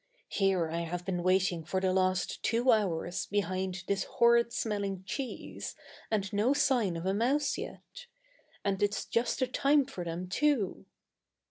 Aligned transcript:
Here 0.29 0.67
I 0.67 0.79
have 0.79 1.05
been 1.05 1.21
waiting 1.21 1.63
for 1.63 1.79
the 1.79 1.93
last 1.93 2.41
two 2.41 2.71
hours 2.71 3.27
behind 3.27 3.83
this 3.85 4.05
horrid 4.05 4.51
smelling 4.51 5.03
cheese, 5.05 5.75
and 6.09 6.33
no 6.33 6.53
sign 6.55 6.97
of 6.97 7.05
a 7.05 7.13
mouse 7.13 7.55
yet. 7.55 8.07
And 8.65 8.81
it's 8.81 9.05
just 9.05 9.41
the 9.41 9.45
time 9.47 9.85
for 9.85 10.03
them, 10.03 10.27
too. 10.27 10.87